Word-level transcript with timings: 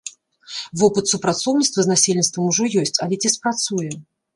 Вопыт 0.81 1.11
супрацоўніцтва 1.11 1.79
з 1.87 1.93
насельніцтвам 1.95 2.43
ужо 2.51 2.63
ёсць, 2.85 2.99
але 3.07 3.15
ці 3.25 3.37
спрацуе? 3.41 3.91